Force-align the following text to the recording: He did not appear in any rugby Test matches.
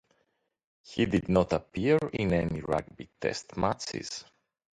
He 0.81 1.05
did 1.05 1.29
not 1.29 1.53
appear 1.53 1.99
in 2.13 2.33
any 2.33 2.61
rugby 2.61 3.07
Test 3.19 3.55
matches. 3.55 4.25